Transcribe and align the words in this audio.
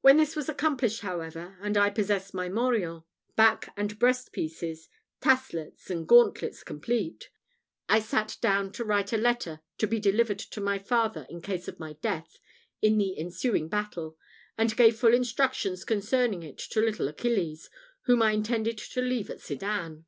When 0.00 0.16
this 0.16 0.36
was 0.36 0.48
accomplished, 0.48 1.02
however, 1.02 1.58
and 1.60 1.76
I 1.76 1.90
possessed 1.90 2.32
my 2.32 2.48
morion, 2.48 3.02
back 3.36 3.74
and 3.76 3.98
breast 3.98 4.32
pieces, 4.32 4.88
taslets 5.20 5.90
and 5.90 6.08
gauntlets 6.08 6.62
complete, 6.64 7.28
I 7.86 8.00
sat 8.00 8.38
down 8.40 8.72
to 8.72 8.84
write 8.86 9.12
a 9.12 9.18
letter 9.18 9.60
to 9.76 9.86
be 9.86 10.00
delivered 10.00 10.38
to 10.38 10.62
my 10.62 10.78
father 10.78 11.26
in 11.28 11.42
case 11.42 11.68
of 11.68 11.78
my 11.78 11.92
death 12.00 12.38
in 12.80 12.96
the 12.96 13.18
ensuing 13.18 13.68
battle, 13.68 14.16
and 14.56 14.74
gave 14.74 14.96
full 14.96 15.12
instructions 15.12 15.84
concerning 15.84 16.42
it 16.42 16.56
to 16.56 16.80
little 16.80 17.08
Achilles, 17.08 17.68
whom 18.04 18.22
I 18.22 18.30
intended 18.32 18.78
to 18.78 19.02
leave 19.02 19.28
at 19.28 19.42
Sedan. 19.42 20.06